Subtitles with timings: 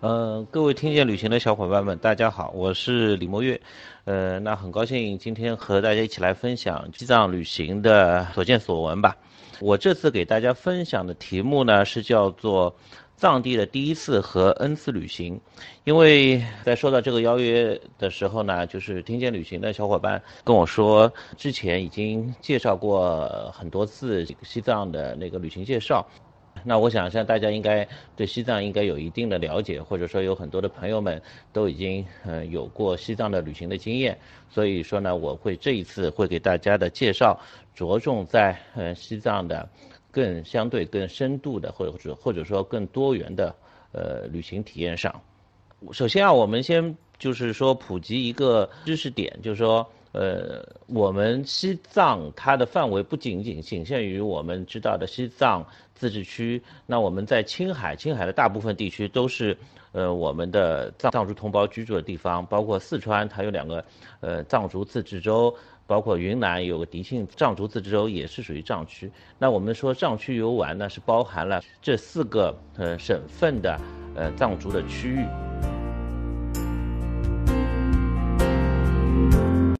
[0.00, 3.58] 呃，各位听见旅行的小伙伴们，大家好，我是李墨月。
[4.04, 9.16] 呃，那很高兴今天和大家一起来分享西藏旅行的所见所闻吧。
[9.58, 12.76] 我这次给大家分享的题目呢是叫做
[13.16, 15.40] 藏地的第一次和 N 次旅行。
[15.84, 26.06] 因为在收到这个邀约的时候呢，就是听见旅行的小伙伴跟我说，之前已经介绍过很多次西藏的那个旅行介绍。
[26.68, 34.18] 那我想，像大家应该对西藏应该有一定的了解，或者说有很多的朋友们都已经呃有过西藏的旅行的经验，
[34.50, 37.38] 所以说呢，我会这一次会给大家的介绍
[37.72, 39.68] 着重在呃西藏的
[40.10, 43.54] 更相对更深度的，或者或者说更多元的
[43.92, 45.22] 呃旅行体验上。
[45.92, 49.88] 首先啊，我们先就是说普及一个知识点，就是说。
[50.12, 59.56] 呃，我们西藏它的范围不仅仅仅限于我们知道的西藏自治区，那我们在青海，青海的大部分地区都是
[59.92, 63.84] 呃我们的藏藏族同胞居住的地方，包括四川，它有两个
[64.20, 65.54] 呃藏族自治州，
[65.86, 69.10] 包括云南有个迪庆藏族自治州，也是属于藏区。
[69.38, 73.78] 那我们说藏区游玩呢，是包含了这四个呃省份的
[74.14, 75.26] 呃藏族的区域。